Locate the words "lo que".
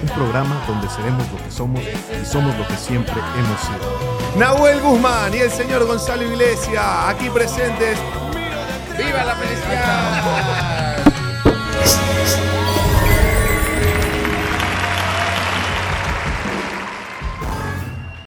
1.32-1.50, 2.56-2.76